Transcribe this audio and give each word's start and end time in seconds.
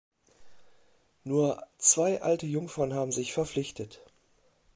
Nur 1.25 1.63
zwei 1.77 2.23
alte 2.23 2.47
Jungfern 2.47 2.95
haben 2.95 3.11
sich 3.11 3.33
verpflichtet. 3.33 4.01